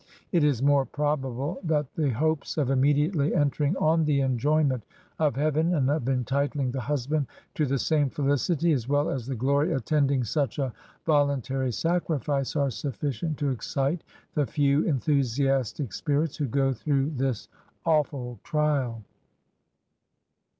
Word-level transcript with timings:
It 0.31 0.43
is 0.43 0.63
more 0.63 0.83
probable 0.83 1.59
that 1.63 1.93
the 1.93 2.09
hopes 2.09 2.57
of 2.57 2.71
immediately 2.71 3.35
entering 3.35 3.77
on 3.77 4.03
the 4.03 4.21
enjo^Tnent 4.21 4.81
of 5.19 5.35
heaven 5.35 5.75
and 5.75 5.87
of 5.91 6.09
entitling 6.09 6.71
the 6.71 6.81
hus 6.81 7.05
band 7.05 7.27
to 7.53 7.67
the 7.67 7.77
same 7.77 8.09
felicity, 8.09 8.71
as 8.71 8.89
well 8.89 9.11
as 9.11 9.27
the 9.27 9.35
glory 9.35 9.73
attending 9.73 10.23
such 10.23 10.57
a 10.57 10.73
voluntary 11.05 11.71
sacrifice, 11.71 12.55
are 12.55 12.71
sufficient 12.71 13.37
to 13.37 13.51
excite 13.51 14.03
the 14.33 14.47
few 14.47 14.81
enthusiastic 14.85 15.93
spirits 15.93 16.35
who 16.35 16.47
go 16.47 16.73
through 16.73 17.11
this 17.11 17.47
awful 17.85 18.39
trial. 18.43 19.03